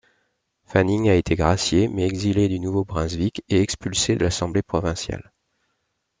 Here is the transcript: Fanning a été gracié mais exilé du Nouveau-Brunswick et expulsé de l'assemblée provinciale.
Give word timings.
Fanning 0.63 1.09
a 1.09 1.13
été 1.13 1.35
gracié 1.35 1.87
mais 1.87 2.07
exilé 2.07 2.47
du 2.49 2.59
Nouveau-Brunswick 2.59 3.43
et 3.49 3.61
expulsé 3.61 4.15
de 4.15 4.23
l'assemblée 4.23 4.63
provinciale. 4.63 5.31